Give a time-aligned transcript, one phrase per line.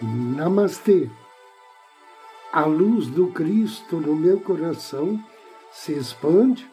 [0.00, 1.10] Namastê.
[2.52, 5.18] A luz do Cristo no meu coração
[5.72, 6.70] se expande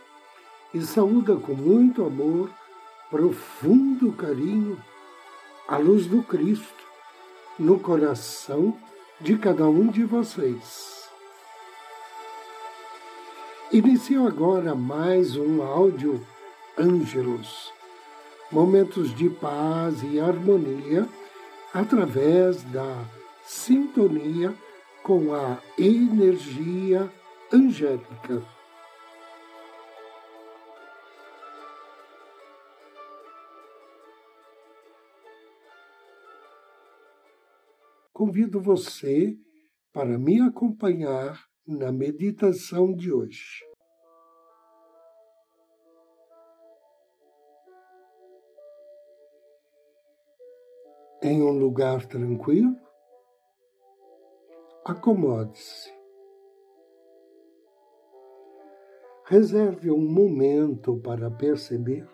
[0.71, 2.51] e saúda com muito amor,
[3.09, 4.79] profundo carinho,
[5.67, 6.85] a luz do Cristo
[7.57, 8.77] no coração
[9.19, 11.09] de cada um de vocês.
[13.71, 16.23] Inicio agora mais um áudio
[16.77, 17.73] Ângelos,
[18.51, 21.09] momentos de paz e harmonia
[21.75, 23.03] através da
[23.45, 24.55] sintonia
[25.03, 27.11] com a energia
[27.53, 28.43] angélica.
[38.11, 39.37] Convido você
[39.93, 43.63] para me acompanhar na meditação de hoje.
[51.25, 52.77] em um lugar tranquilo,
[54.85, 55.91] acomode-se.
[59.25, 62.07] Reserve um momento para perceber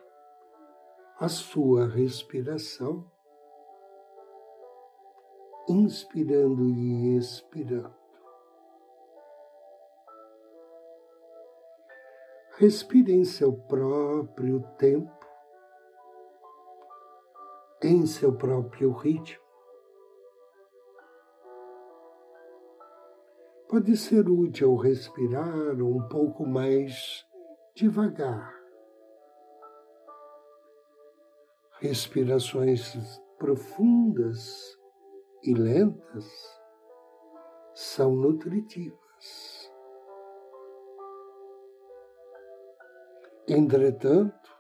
[1.20, 3.06] a sua respiração,
[5.68, 8.00] inspirando e expirando.
[12.58, 15.22] Respire em seu próprio tempo
[17.84, 19.51] em seu próprio ritmo.
[23.72, 27.26] Pode ser útil respirar um pouco mais
[27.74, 28.54] devagar.
[31.80, 32.94] Respirações
[33.40, 34.78] profundas
[35.42, 36.30] e lentas
[37.74, 39.72] são nutritivas.
[43.48, 44.52] Entretanto,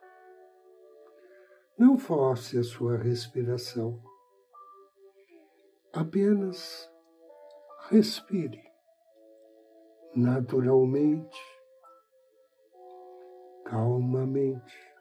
[1.77, 4.01] não force a sua respiração.
[5.91, 6.89] Apenas
[7.89, 8.70] respire
[10.15, 11.39] naturalmente,
[13.65, 14.91] calmamente.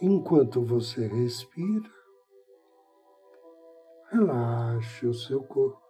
[0.00, 1.90] Enquanto você respira,
[4.10, 5.80] relaxe o seu corpo.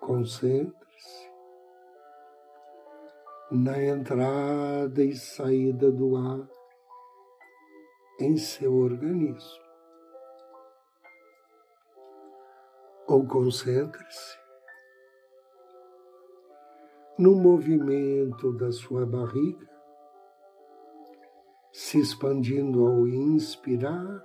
[0.00, 1.30] Concentre-se
[3.50, 6.48] na entrada e saída do ar
[8.20, 9.65] em seu organismo.
[13.16, 14.38] Ou concentre-se
[17.18, 19.66] no movimento da sua barriga,
[21.72, 24.22] se expandindo ao inspirar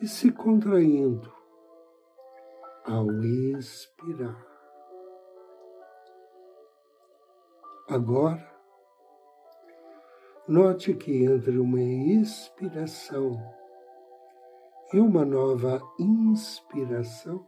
[0.00, 1.28] e se contraindo
[2.84, 3.10] ao
[3.56, 4.46] expirar.
[7.88, 8.48] Agora,
[10.46, 13.61] note que entre uma expiração
[14.92, 17.44] e uma nova inspiração,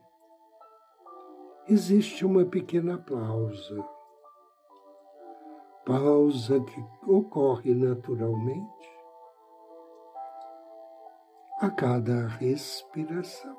[1.68, 3.86] existe uma pequena pausa.
[5.84, 8.88] Pausa que ocorre naturalmente
[11.60, 13.56] a cada respiração.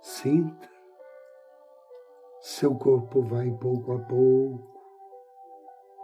[0.00, 0.70] Sinta
[2.40, 4.80] seu corpo vai pouco a pouco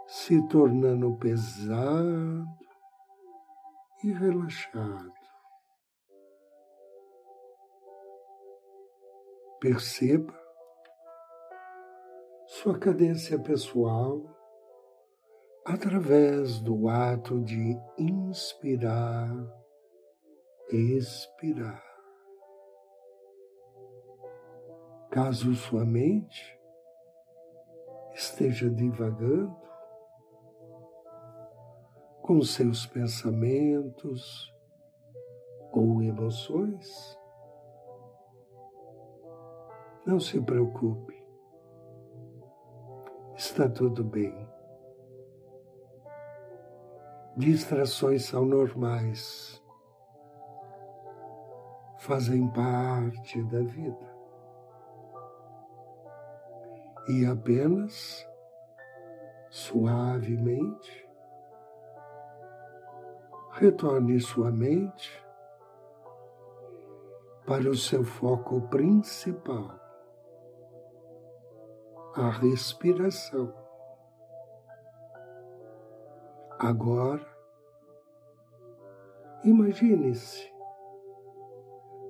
[0.05, 2.66] se tornando pesado
[4.03, 5.13] e relaxado.
[9.59, 10.33] Perceba
[12.45, 14.23] sua cadência pessoal
[15.65, 19.29] através do ato de inspirar,
[20.71, 21.83] expirar.
[25.11, 26.57] Caso sua mente
[28.13, 29.67] esteja divagando
[32.27, 34.53] com seus pensamentos
[35.71, 37.17] ou emoções,
[40.05, 41.15] não se preocupe,
[43.33, 44.35] está tudo bem.
[47.37, 49.63] Distrações são normais,
[51.99, 54.17] fazem parte da vida.
[57.07, 58.27] E apenas
[59.49, 61.06] suavemente
[63.59, 65.19] retorne sua mente
[67.47, 69.71] para o seu foco principal,
[72.15, 73.51] a respiração.
[76.59, 77.25] Agora,
[79.43, 80.53] imagine-se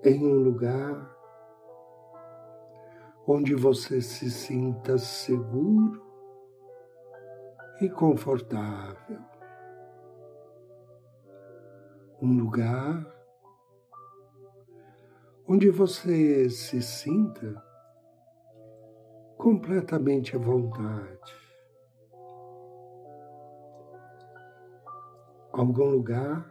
[0.04, 1.16] em um lugar
[3.26, 6.06] onde você se sinta seguro
[7.80, 9.37] e confortável.
[12.22, 13.06] Um lugar
[15.48, 17.64] onde você se sinta
[19.38, 21.48] completamente à vontade.
[25.54, 26.46] Algum lugar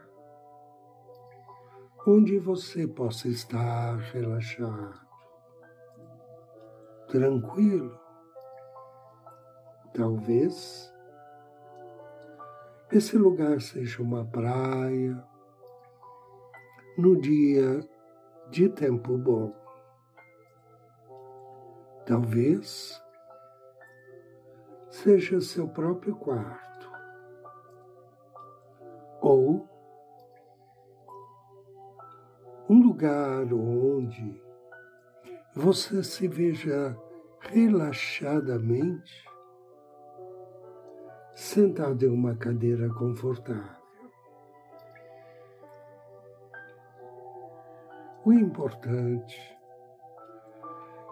[2.06, 5.00] onde você possa estar relaxado,
[7.08, 7.98] tranquilo.
[9.92, 10.92] Talvez
[12.92, 15.22] esse lugar seja uma praia
[16.96, 17.80] no dia
[18.50, 19.54] de tempo bom.
[22.06, 23.02] Talvez
[24.88, 26.90] seja seu próprio quarto
[29.20, 29.68] ou
[32.68, 34.42] um lugar onde
[35.54, 36.96] você se veja
[37.40, 39.26] relaxadamente
[41.34, 43.75] sentado em uma cadeira confortável.
[48.26, 49.56] O importante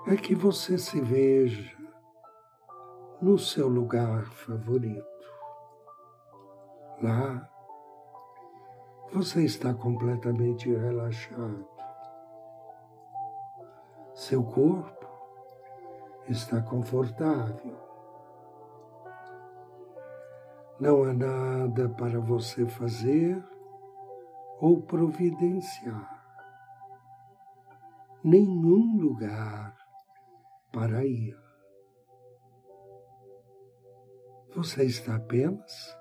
[0.08, 1.72] é que você se veja
[3.22, 5.06] no seu lugar favorito.
[7.00, 7.48] Lá,
[9.12, 11.64] você está completamente relaxado.
[14.12, 15.06] Seu corpo
[16.28, 17.76] está confortável.
[20.80, 23.40] Não há nada para você fazer
[24.60, 26.13] ou providenciar.
[28.24, 29.76] Nenhum lugar
[30.72, 31.36] para ir.
[34.54, 35.96] Você está apenas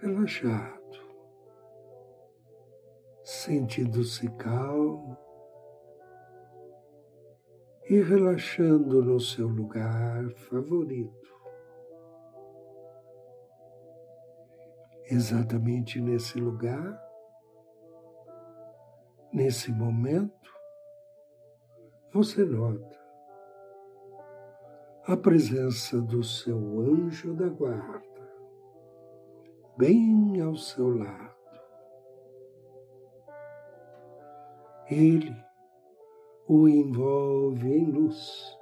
[0.00, 0.84] relaxado
[3.24, 5.16] sentindo-se calmo
[7.88, 11.34] e relaxando no seu lugar favorito.
[15.10, 16.98] Exatamente nesse lugar,
[19.32, 20.53] nesse momento,
[22.14, 22.98] você nota
[25.06, 28.02] a presença do seu anjo da guarda,
[29.76, 31.34] bem ao seu lado.
[34.90, 35.34] ele
[36.46, 38.58] o envolve em luz.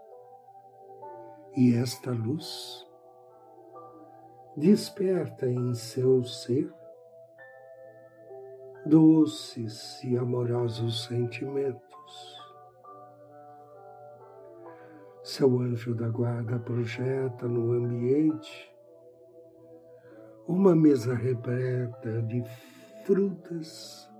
[1.56, 2.86] E esta luz
[4.56, 6.72] desperta em seu ser
[8.86, 11.91] doces e amorosos sentimentos.
[15.34, 18.70] Seu anjo da guarda projeta no ambiente
[20.46, 22.44] uma mesa repleta de
[23.06, 24.10] frutas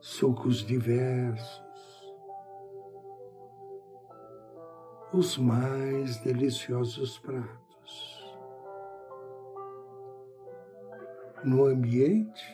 [0.00, 1.62] sucos diversos,
[5.14, 8.36] os mais deliciosos pratos.
[11.44, 12.44] No ambiente,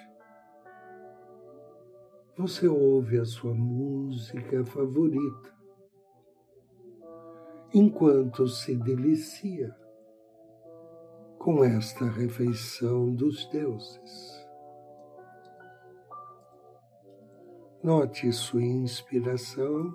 [2.37, 5.58] você ouve a sua música favorita,
[7.73, 9.75] enquanto se delicia
[11.39, 14.49] com esta refeição dos deuses.
[17.83, 19.95] Note sua inspiração,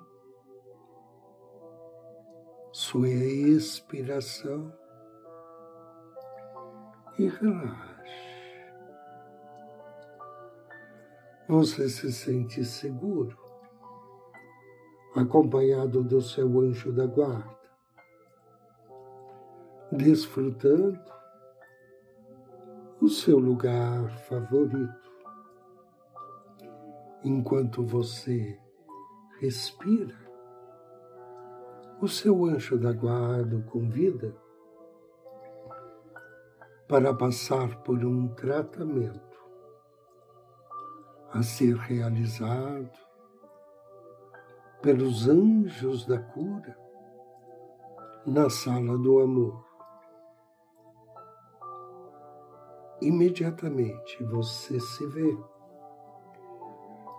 [2.72, 4.74] sua expiração
[7.20, 7.94] e relaxe.
[11.48, 13.38] Você se sente seguro,
[15.14, 17.63] acompanhado do seu anjo da guarda,
[19.94, 21.00] desfrutando
[23.00, 25.04] o seu lugar favorito
[27.24, 28.60] enquanto você
[29.40, 30.16] respira,
[32.02, 34.36] o seu anjo da guarda o convida
[36.88, 39.22] para passar por um tratamento
[41.32, 42.92] a ser realizado
[44.82, 46.78] pelos anjos da cura
[48.26, 49.73] na sala do amor.
[53.04, 55.38] Imediatamente você se vê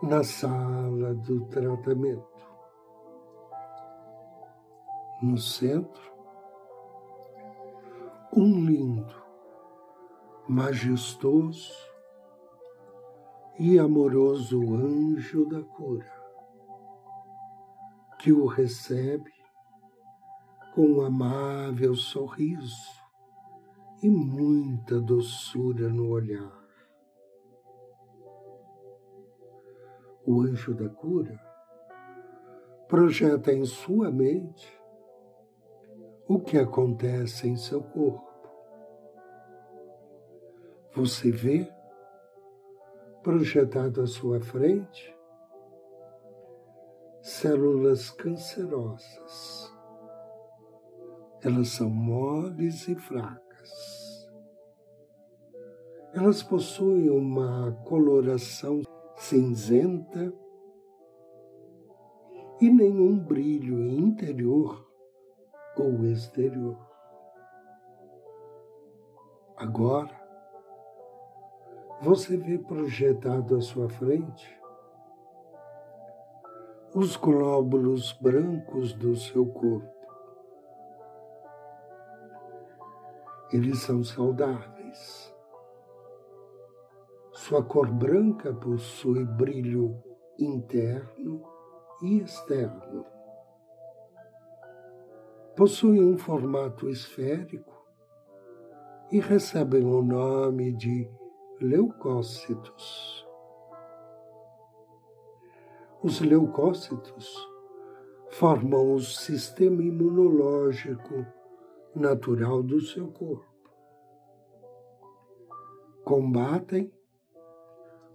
[0.03, 2.25] na sala do tratamento.
[5.21, 6.11] No centro,
[8.35, 9.14] um lindo,
[10.49, 11.75] majestoso
[13.59, 16.11] e amoroso anjo da cura,
[18.21, 19.31] que o recebe
[20.75, 23.03] com um amável sorriso
[24.03, 26.65] e muita doçura no olhar.
[30.27, 31.39] o anjo da cura,
[32.89, 34.81] projeta em sua mente
[36.27, 38.33] o que acontece em seu corpo.
[40.95, 41.71] Você vê
[43.23, 45.15] projetado à sua frente
[47.21, 49.73] células cancerosas.
[51.43, 53.44] Elas são moles e fracas.
[56.12, 58.83] Elas possuem uma coloração
[59.16, 60.33] cinzenta
[62.61, 64.88] e nenhum brilho interior
[65.76, 66.78] ou exterior.
[69.56, 70.23] Agora,
[72.00, 74.61] você vê projetado à sua frente
[76.94, 79.94] os glóbulos brancos do seu corpo.
[83.54, 85.32] Eles são saudáveis.
[87.30, 90.02] Sua cor branca possui brilho
[90.37, 91.40] interno
[92.02, 93.06] e externo.
[95.54, 97.80] Possui um formato esférico
[99.12, 101.08] e recebem o nome de
[101.61, 103.25] leucócitos.
[106.02, 107.37] Os leucócitos
[108.30, 111.25] formam o sistema imunológico
[111.95, 113.55] natural do seu corpo.
[116.05, 116.93] Combatem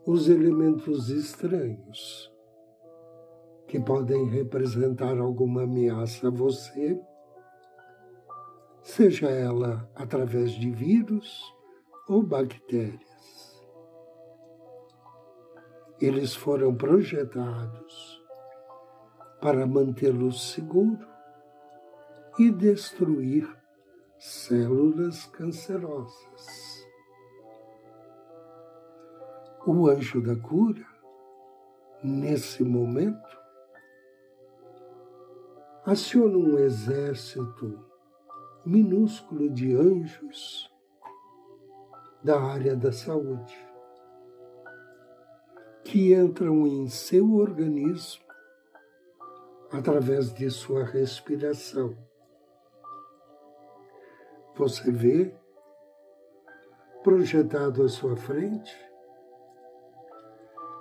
[0.06, 2.32] os elementos estranhos
[3.68, 7.00] que podem representar alguma ameaça a você,
[8.82, 11.56] seja ela através de vírus
[12.08, 13.00] ou bactérias.
[16.02, 18.24] Eles foram projetados
[19.40, 21.08] para mantê-lo seguro
[22.40, 23.59] e destruir
[24.20, 26.86] células cancerosas.
[29.66, 30.86] O anjo da cura,
[32.04, 33.40] nesse momento,
[35.86, 37.80] aciona um exército
[38.66, 40.70] minúsculo de anjos
[42.22, 43.58] da área da saúde
[45.86, 48.24] que entram em seu organismo
[49.72, 52.09] através de sua respiração.
[54.60, 55.34] Você vê
[57.02, 58.76] projetado à sua frente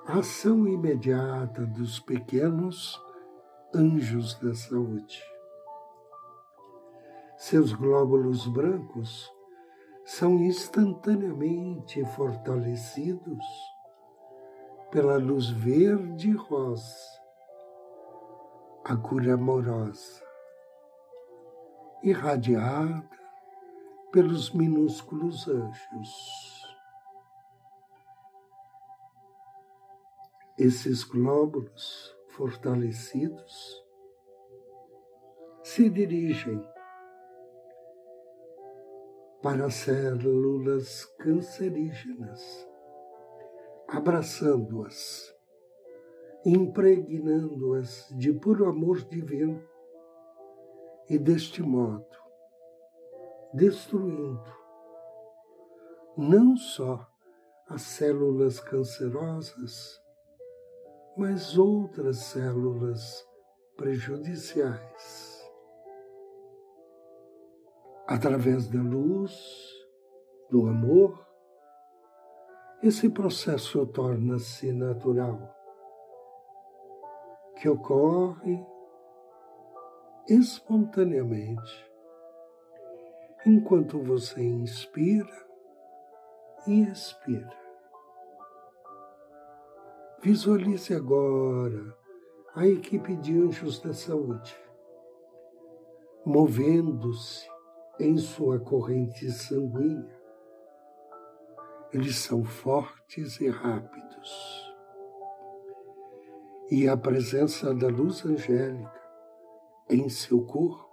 [0.04, 3.00] a ação imediata dos pequenos
[3.72, 5.22] anjos da saúde.
[7.36, 9.32] Seus glóbulos brancos
[10.04, 13.46] são instantaneamente fortalecidos
[14.90, 16.96] pela luz verde rosa,
[18.84, 20.20] a cura amorosa,
[22.02, 23.17] irradiada
[24.12, 26.68] pelos minúsculos anjos.
[30.58, 33.84] Esses glóbulos fortalecidos
[35.62, 36.62] se dirigem
[39.42, 42.68] para células cancerígenas
[43.88, 45.34] abraçando-as,
[46.44, 49.62] impregnando-as de puro amor divino
[51.08, 52.17] e, deste modo,
[53.54, 54.58] destruindo
[56.18, 57.08] não só
[57.68, 60.02] as células cancerosas,
[61.16, 63.24] mas outras células
[63.76, 65.48] prejudiciais.
[68.06, 69.32] Através da luz,
[70.50, 71.24] do amor,
[72.82, 75.54] esse processo torna-se natural,
[77.60, 78.58] que ocorre
[80.28, 81.87] espontaneamente
[83.46, 85.46] enquanto você inspira
[86.66, 87.56] e expira.
[90.22, 91.96] Visualize agora
[92.54, 94.56] a equipe de anjos da saúde
[96.24, 97.48] movendo-se
[97.98, 100.18] em sua corrente sanguínea
[101.92, 104.68] eles são fortes e rápidos.
[106.70, 108.92] E a presença da luz angélica
[109.88, 110.87] em seu corpo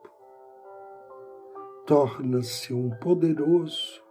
[1.86, 4.04] torna-se um poderoso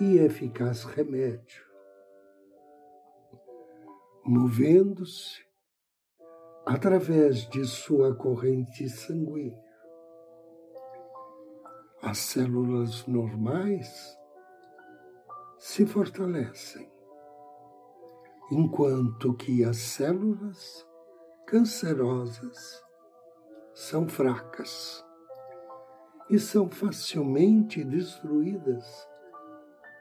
[0.00, 1.64] e eficaz remédio,
[4.24, 5.46] movendo-se
[6.66, 9.70] através de sua corrente sanguínea.
[12.02, 14.18] As células normais
[15.56, 16.90] se fortalecem,
[18.50, 20.84] enquanto que as células
[21.46, 22.82] cancerosas
[23.72, 25.04] são fracas
[26.30, 29.08] e são facilmente destruídas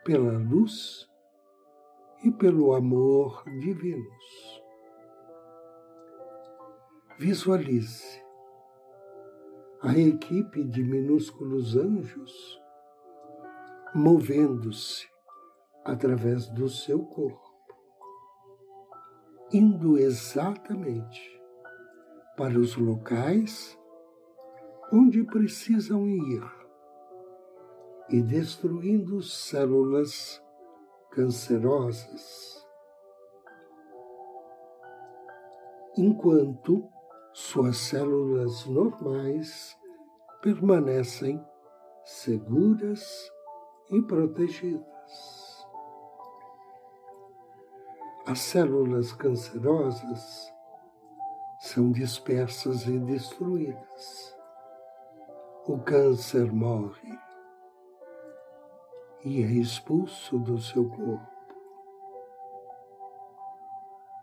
[0.06, 1.10] pela luz
[2.24, 4.64] e pelo amor divinos.
[7.18, 8.24] Visualize
[9.82, 12.60] a equipe de minúsculos anjos
[13.96, 15.08] movendo-se
[15.84, 17.50] através do seu corpo,
[19.52, 21.42] indo exatamente
[22.38, 23.79] para os locais
[24.92, 26.44] onde precisam ir
[28.10, 30.44] e destruindo células
[31.12, 32.68] cancerosas.
[35.96, 36.88] Enquanto
[37.34, 39.78] suas células normais
[40.42, 41.44] permanecem
[42.04, 43.32] seguras
[43.92, 44.86] e protegidas.
[48.26, 50.54] As células cancerosas
[51.60, 54.39] são dispersas e destruídas.
[55.68, 57.20] O câncer morre
[59.24, 61.40] e é expulso do seu corpo.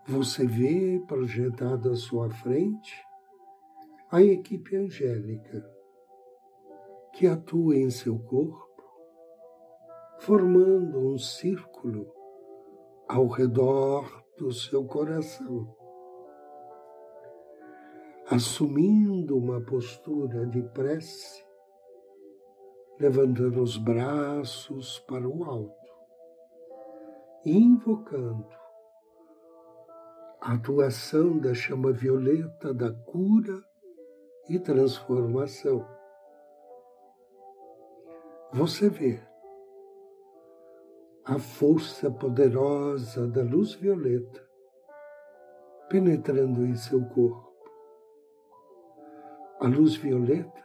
[0.07, 3.05] Você vê projetado à sua frente
[4.11, 5.63] a equipe angélica
[7.13, 8.83] que atua em seu corpo,
[10.19, 12.11] formando um círculo
[13.07, 15.76] ao redor do seu coração,
[18.29, 21.45] assumindo uma postura de prece,
[22.99, 25.73] levantando os braços para o alto,
[27.45, 28.45] invocando
[30.41, 33.63] a atuação da chama violeta da cura
[34.49, 35.87] e transformação.
[38.51, 39.21] Você vê
[41.23, 44.45] a força poderosa da luz violeta
[45.89, 47.46] penetrando em seu corpo.
[49.59, 50.63] A luz violeta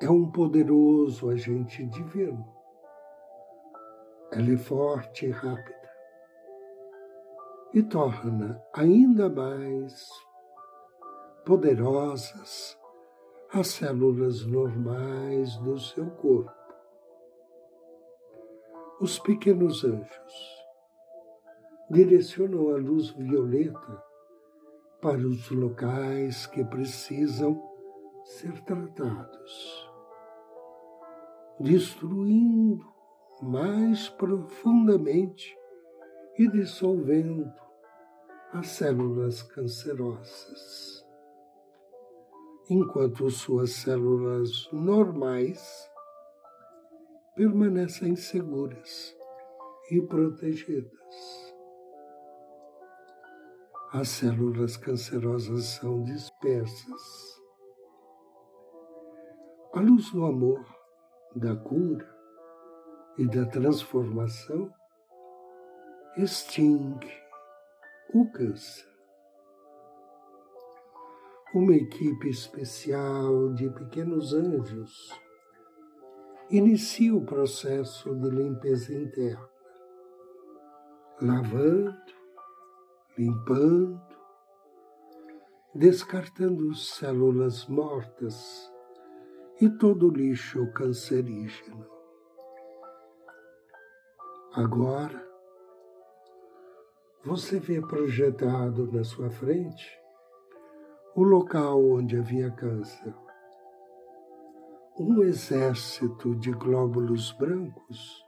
[0.00, 2.46] é um poderoso agente divino.
[4.32, 5.90] Ela é forte e rápida
[7.74, 10.08] e torna ainda mais
[11.44, 12.78] poderosas
[13.52, 16.62] as células normais do seu corpo
[19.02, 20.64] os pequenos anjos
[21.90, 24.11] direcionam a luz violeta
[25.02, 27.60] para os locais que precisam
[28.24, 29.90] ser tratados,
[31.58, 32.86] destruindo
[33.42, 35.58] mais profundamente
[36.38, 37.52] e dissolvendo
[38.52, 41.04] as células cancerosas,
[42.70, 45.90] enquanto suas células normais
[47.34, 49.16] permanecem seguras
[49.90, 51.51] e protegidas.
[53.94, 57.42] As células cancerosas são dispersas.
[59.74, 60.64] A luz do amor,
[61.36, 62.10] da cura
[63.18, 64.72] e da transformação
[66.16, 67.12] extingue
[68.14, 68.88] o câncer.
[71.54, 75.10] Uma equipe especial de pequenos anjos
[76.48, 79.50] inicia o processo de limpeza interna,
[81.20, 82.21] lavando,
[83.16, 84.00] limpando,
[85.74, 88.70] descartando células mortas
[89.60, 91.86] e todo lixo cancerígeno.
[94.54, 95.26] Agora,
[97.24, 99.98] você vê projetado na sua frente
[101.14, 103.14] o local onde havia câncer
[104.98, 108.24] um exército de glóbulos brancos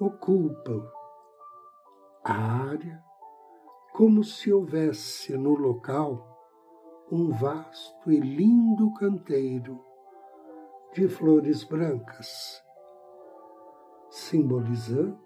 [0.00, 0.82] ocupam
[2.24, 2.34] a
[2.70, 3.02] área
[3.92, 6.26] como se houvesse no local
[7.10, 9.84] um vasto e lindo canteiro
[10.92, 12.62] de flores brancas,
[14.10, 15.18] simbolizando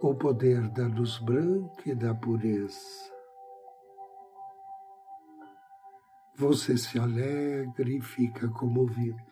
[0.00, 3.10] o poder da luz branca e da pureza.
[6.40, 9.22] você se alegra e fica comovido.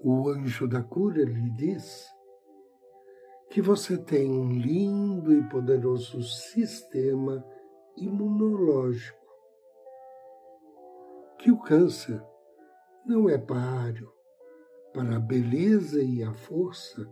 [0.00, 2.06] O anjo da cura lhe diz
[3.56, 7.42] que você tem um lindo e poderoso sistema
[7.96, 9.18] imunológico,
[11.38, 12.22] que o câncer
[13.06, 14.12] não é páreo
[14.92, 17.10] para a beleza e a força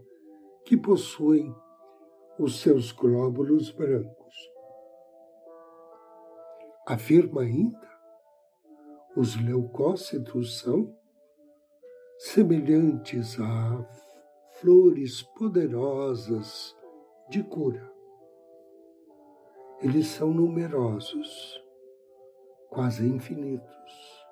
[0.66, 1.50] que possuem
[2.38, 4.34] os seus glóbulos brancos.
[6.86, 7.88] Afirma ainda,
[9.16, 10.94] os leucócitos são
[12.18, 14.03] semelhantes a
[14.64, 16.74] flores poderosas
[17.28, 17.92] de cura.
[19.82, 21.62] Eles são numerosos,
[22.70, 24.26] quase infinitos.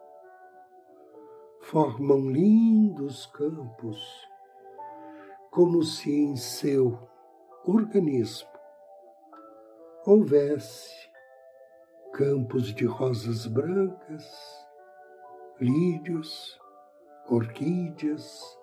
[1.60, 4.26] Formam lindos campos,
[5.50, 6.98] como se em seu
[7.66, 8.48] organismo
[10.06, 11.10] houvesse
[12.14, 14.24] campos de rosas brancas,
[15.60, 16.58] lírios,
[17.28, 18.61] orquídeas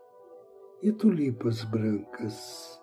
[0.82, 2.80] e tulipas brancas.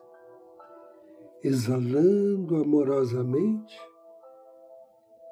[1.42, 3.78] exalando amorosamente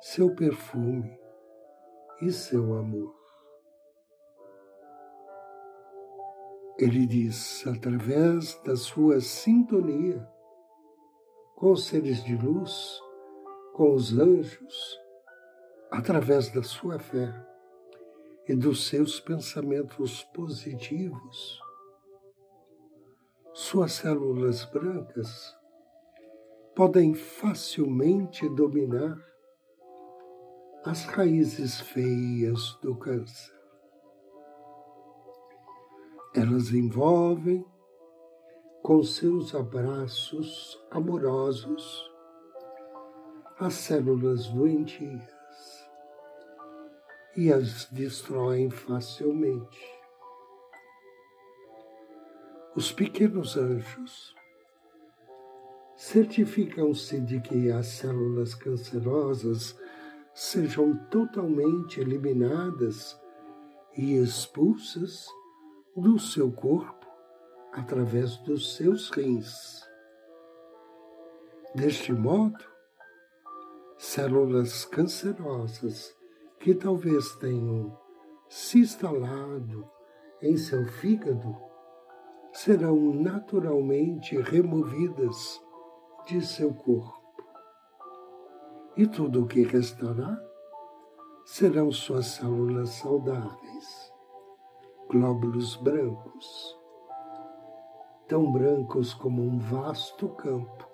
[0.00, 1.18] seu perfume
[2.22, 3.12] e seu amor.
[6.78, 10.28] Ele diz, através da sua sintonia
[11.56, 13.00] com os seres de luz,
[13.72, 15.00] com os anjos,
[15.90, 17.32] através da sua fé
[18.46, 21.63] e dos seus pensamentos positivos,
[23.56, 25.56] suas células brancas
[26.74, 29.16] podem facilmente dominar
[30.84, 33.54] as raízes feias do câncer.
[36.34, 37.64] Elas envolvem
[38.82, 42.10] com seus abraços amorosos
[43.60, 45.88] as células doentias
[47.36, 49.93] e as destroem facilmente.
[52.76, 54.34] Os pequenos anjos
[55.96, 59.78] certificam-se de que as células cancerosas
[60.34, 63.16] sejam totalmente eliminadas
[63.96, 65.24] e expulsas
[65.96, 67.06] do seu corpo
[67.72, 69.80] através dos seus rins.
[71.76, 72.58] Deste modo,
[73.96, 76.12] células cancerosas
[76.58, 77.96] que talvez tenham
[78.48, 79.88] se instalado
[80.42, 81.73] em seu fígado
[82.54, 85.60] serão naturalmente removidas
[86.24, 87.20] de seu corpo.
[88.96, 90.40] E tudo o que restará
[91.44, 94.12] serão suas células saudáveis,
[95.10, 96.78] glóbulos brancos,
[98.28, 100.88] tão brancos como um vasto campo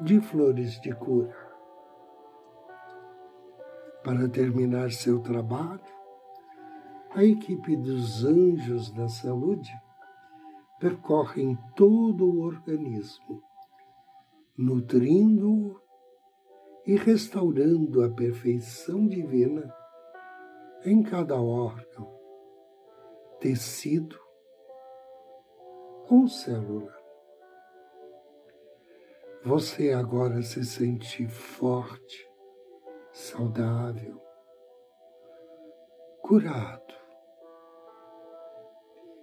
[0.00, 1.34] de flores de cura
[4.04, 5.80] para terminar seu trabalho,
[7.10, 9.72] a equipe dos anjos da saúde
[10.78, 13.42] percorre todo o organismo,
[14.56, 15.80] nutrindo-o
[16.86, 19.74] e restaurando a perfeição divina
[20.84, 22.08] em cada órgão,
[23.40, 24.18] tecido
[26.08, 26.94] ou célula.
[29.44, 32.28] Você agora se sente forte,
[33.12, 34.20] saudável,
[36.20, 36.94] curado.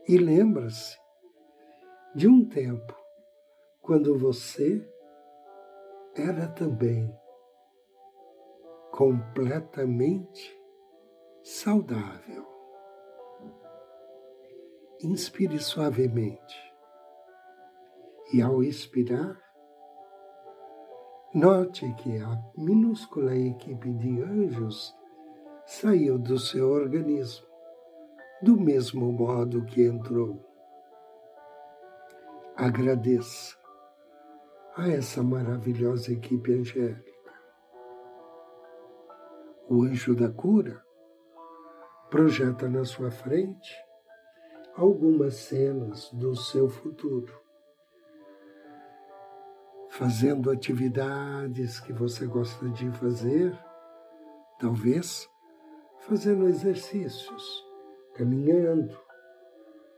[0.08, 1.03] E lembra-se
[2.16, 2.96] de um tempo
[3.82, 4.88] quando você
[6.16, 7.12] era também
[8.92, 10.56] completamente
[11.42, 12.46] saudável.
[15.02, 16.74] Inspire suavemente
[18.34, 19.42] e, ao expirar,
[21.36, 24.96] Note que a minúscula equipe de anjos
[25.66, 27.48] saiu do seu organismo
[28.44, 30.53] do mesmo modo que entrou.
[32.56, 33.58] Agradeça
[34.76, 37.14] a essa maravilhosa equipe angélica.
[39.70, 40.84] O anjo da cura
[42.10, 43.76] projeta na sua frente
[44.76, 47.44] algumas cenas do seu futuro
[49.94, 53.56] fazendo atividades que você gosta de fazer,
[54.60, 55.30] talvez
[56.00, 57.64] fazendo exercícios,
[58.16, 59.00] caminhando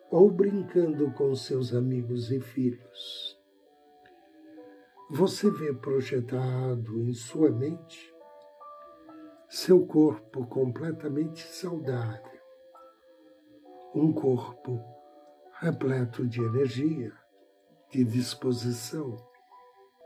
[0.10, 3.40] ou brincando com seus amigos e filhos.
[5.10, 8.14] Você vê projetado em sua mente
[9.48, 12.42] seu corpo completamente saudável,
[13.94, 14.84] um corpo
[15.62, 17.14] repleto de energia,
[17.90, 19.16] de disposição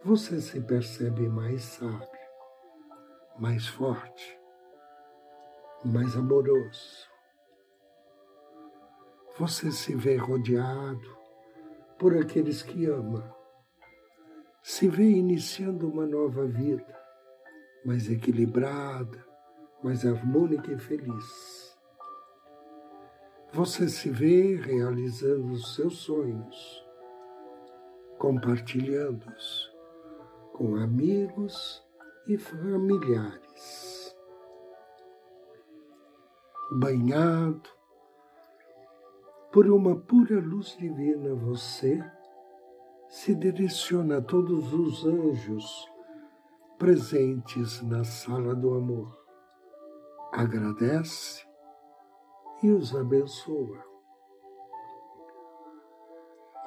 [0.04, 2.08] você se percebe mais sábio,
[3.38, 4.40] mais forte,
[5.84, 7.09] mais amoroso.
[9.40, 11.18] Você se vê rodeado
[11.98, 13.34] por aqueles que ama.
[14.62, 16.94] Se vê iniciando uma nova vida,
[17.86, 19.26] mais equilibrada,
[19.82, 21.74] mais harmônica e feliz.
[23.54, 26.86] Você se vê realizando os seus sonhos,
[28.18, 29.74] compartilhando-os
[30.52, 31.82] com amigos
[32.28, 34.14] e familiares.
[36.74, 37.79] Banhado
[39.52, 42.04] por uma pura luz divina, você
[43.08, 45.90] se direciona a todos os anjos
[46.78, 49.18] presentes na sala do amor.
[50.32, 51.44] Agradece
[52.62, 53.84] e os abençoa.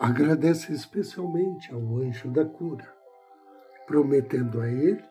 [0.01, 3.03] Agradece especialmente ao anjo da cura
[3.87, 5.05] prometendo a ele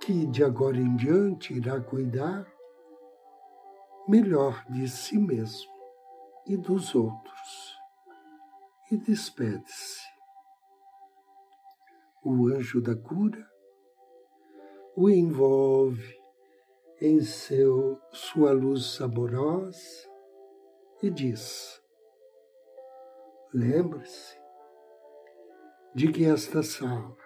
[0.00, 2.46] que de agora em diante irá cuidar
[4.08, 5.73] melhor de si mesmo
[6.46, 7.78] e dos outros.
[8.90, 10.14] E despede-se.
[12.24, 13.46] o anjo da cura,
[14.96, 16.18] o envolve
[16.98, 20.08] em seu, sua luz amorosa
[21.02, 21.82] e diz:
[23.52, 24.38] Lembre-se
[25.94, 27.16] de que esta sala,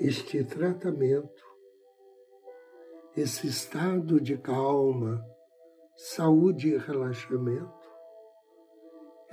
[0.00, 1.44] este tratamento,
[3.14, 5.22] esse estado de calma,
[5.94, 7.75] saúde e relaxamento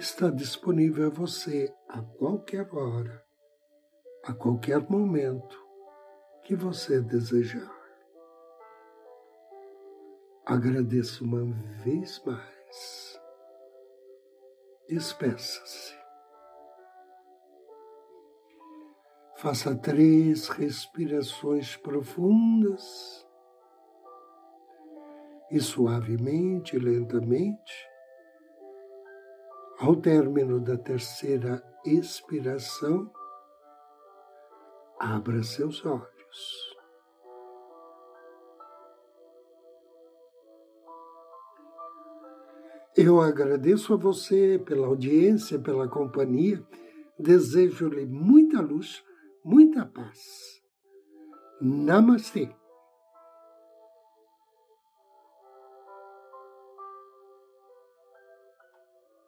[0.04, 3.24] está disponível a você a qualquer hora,
[4.26, 5.58] a qualquer momento
[6.44, 7.74] que você desejar.
[10.46, 11.46] Agradeço uma
[11.86, 13.22] vez mais.
[14.89, 15.96] Despeça-se.
[19.38, 23.26] Faça três respirações profundas
[25.50, 27.92] e suavemente, lentamente,
[29.84, 33.12] ao término da terceira expiração,
[34.98, 36.74] abra seus olhos.
[42.96, 46.65] Eu agradeço a você pela audiência, pela companhia.
[47.19, 49.04] Desejo-lhe muita luz,
[49.43, 50.63] muita paz.
[51.60, 52.56] Namastê.